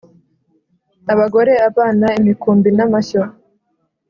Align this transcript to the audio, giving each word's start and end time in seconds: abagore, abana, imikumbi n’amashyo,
abagore, 1.13 1.53
abana, 1.69 2.07
imikumbi 2.19 2.69
n’amashyo, 2.77 3.21